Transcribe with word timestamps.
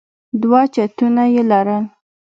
دوه 0.41 0.61
چتونه 0.73 1.23
يې 1.33 1.43
لرل. 1.51 1.83